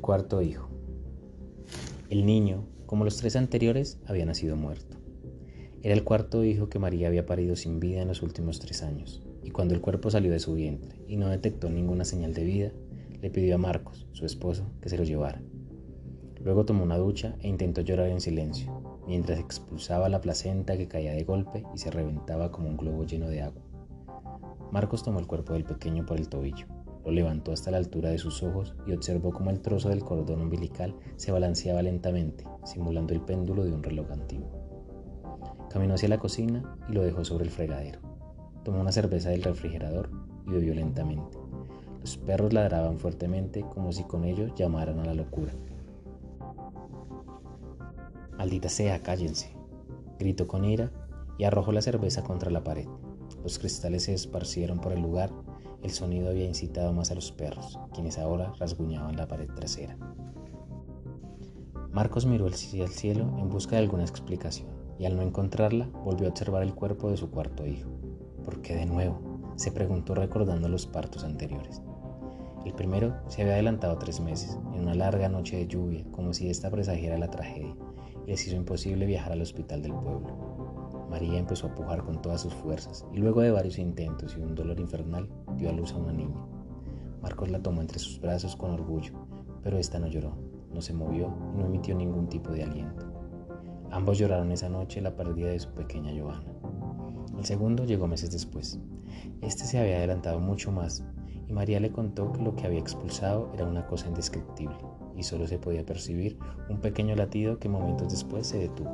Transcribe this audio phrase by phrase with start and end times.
[0.00, 0.68] cuarto hijo.
[2.10, 4.96] El niño, como los tres anteriores, había nacido muerto.
[5.82, 9.22] Era el cuarto hijo que María había parido sin vida en los últimos tres años,
[9.42, 12.72] y cuando el cuerpo salió de su vientre y no detectó ninguna señal de vida,
[13.20, 15.42] le pidió a Marcos, su esposo, que se lo llevara.
[16.42, 21.12] Luego tomó una ducha e intentó llorar en silencio, mientras expulsaba la placenta que caía
[21.12, 23.62] de golpe y se reventaba como un globo lleno de agua.
[24.70, 26.66] Marcos tomó el cuerpo del pequeño por el tobillo
[27.06, 30.40] lo levantó hasta la altura de sus ojos y observó cómo el trozo del cordón
[30.42, 34.50] umbilical se balanceaba lentamente, simulando el péndulo de un reloj antiguo.
[35.70, 38.00] Caminó hacia la cocina y lo dejó sobre el fregadero.
[38.64, 40.10] Tomó una cerveza del refrigerador
[40.48, 41.38] y bebió lentamente.
[42.00, 45.52] Los perros ladraban fuertemente como si con ellos llamaran a la locura.
[48.36, 49.54] Maldita sea, cállense,
[50.18, 50.90] gritó con ira
[51.38, 52.88] y arrojó la cerveza contra la pared.
[53.44, 55.30] Los cristales se esparcieron por el lugar
[55.82, 59.96] el sonido había incitado más a los perros, quienes ahora rasguñaban la pared trasera.
[61.92, 66.26] Marcos miró hacia el cielo en busca de alguna explicación y al no encontrarla volvió
[66.26, 67.88] a observar el cuerpo de su cuarto hijo.
[68.44, 69.20] ¿Por qué de nuevo?
[69.56, 71.80] se preguntó recordando los partos anteriores.
[72.66, 76.50] El primero se había adelantado tres meses, en una larga noche de lluvia, como si
[76.50, 77.74] esta presagiera la tragedia,
[78.26, 80.65] y les hizo imposible viajar al hospital del pueblo.
[81.08, 84.54] María empezó a pujar con todas sus fuerzas y luego de varios intentos y un
[84.54, 86.36] dolor infernal dio a luz a una niña.
[87.22, 89.12] Marcos la tomó entre sus brazos con orgullo,
[89.62, 90.36] pero esta no lloró,
[90.72, 93.06] no se movió y no emitió ningún tipo de aliento.
[93.90, 96.44] Ambos lloraron esa noche la pérdida de su pequeña Joana.
[97.38, 98.78] El segundo llegó meses después.
[99.42, 101.04] Este se había adelantado mucho más
[101.48, 104.76] y María le contó que lo que había expulsado era una cosa indescriptible
[105.16, 108.90] y solo se podía percibir un pequeño latido que momentos después se detuvo.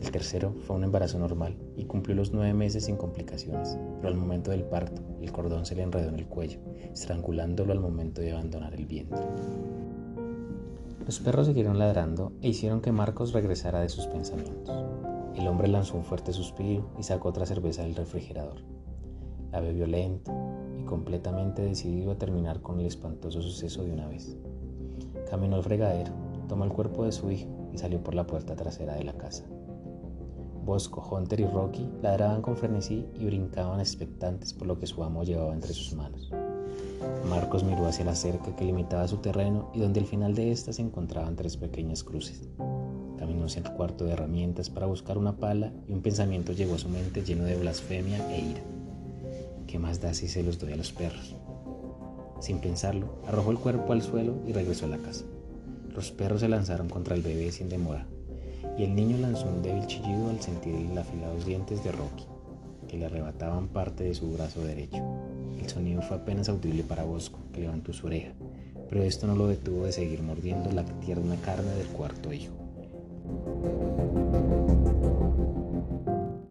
[0.00, 4.18] El tercero fue un embarazo normal y cumplió los nueve meses sin complicaciones, pero al
[4.18, 6.58] momento del parto el cordón se le enredó en el cuello,
[6.92, 9.20] estrangulándolo al momento de abandonar el vientre.
[11.04, 14.84] Los perros siguieron ladrando e hicieron que Marcos regresara de sus pensamientos.
[15.36, 18.62] El hombre lanzó un fuerte suspiro y sacó otra cerveza del refrigerador.
[19.52, 20.32] La bebió lento
[20.78, 24.36] y completamente decidido a terminar con el espantoso suceso de una vez.
[25.28, 26.12] Caminó al fregadero,
[26.48, 29.44] tomó el cuerpo de su hijo y salió por la puerta trasera de la casa.
[30.64, 35.24] Bosco, Hunter y Rocky ladraban con frenesí y brincaban expectantes por lo que su amo
[35.24, 36.30] llevaba entre sus manos.
[37.28, 40.72] Marcos miró hacia la cerca que limitaba su terreno y donde al final de ésta
[40.72, 42.48] se encontraban tres pequeñas cruces.
[43.18, 46.78] Caminó hacia el cuarto de herramientas para buscar una pala y un pensamiento llegó a
[46.78, 48.62] su mente lleno de blasfemia e ira.
[49.66, 51.36] ¿Qué más da si se los doy a los perros?
[52.40, 55.24] Sin pensarlo, arrojó el cuerpo al suelo y regresó a la casa.
[55.94, 58.06] Los perros se lanzaron contra el bebé sin demora,
[58.80, 62.24] y el niño lanzó un débil chillido al sentir el afilados dientes de Rocky,
[62.88, 65.04] que le arrebataban parte de su brazo derecho.
[65.60, 68.32] El sonido fue apenas audible para Bosco, que levantó su oreja,
[68.88, 72.54] pero esto no lo detuvo de seguir mordiendo la tierna carne del cuarto hijo.